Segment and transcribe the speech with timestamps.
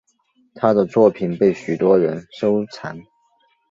[0.55, 2.99] 她的作品被许多人收藏。